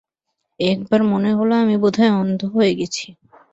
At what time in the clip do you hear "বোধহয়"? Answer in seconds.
1.83-2.13